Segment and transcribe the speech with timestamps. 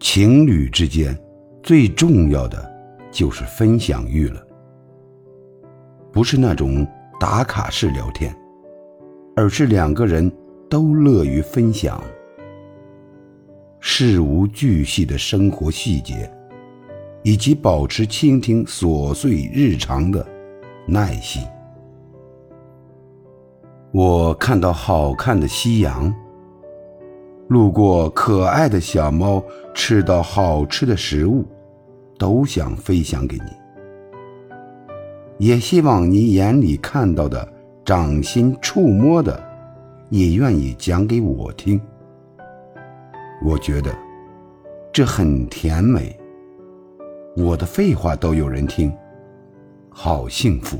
[0.00, 1.18] 情侣之间
[1.62, 2.72] 最重要的
[3.10, 4.40] 就是分享欲了，
[6.12, 6.86] 不是那种
[7.18, 8.34] 打卡式聊天，
[9.34, 10.30] 而是两个人
[10.70, 12.00] 都乐于分享
[13.80, 16.30] 事无巨细的生活细节，
[17.24, 20.24] 以及保持倾听琐碎日常的
[20.86, 21.42] 耐心。
[23.90, 26.14] 我看到好看的夕阳。
[27.48, 29.42] 路过可爱的小猫，
[29.74, 31.46] 吃到好吃的食物，
[32.18, 34.54] 都想分享给你。
[35.38, 37.48] 也希望你眼里看到的、
[37.84, 39.42] 掌心触摸的，
[40.10, 41.80] 也愿意讲给我听。
[43.42, 43.96] 我觉得
[44.92, 46.14] 这很甜美，
[47.34, 48.92] 我的废话都有人听，
[49.88, 50.78] 好幸福。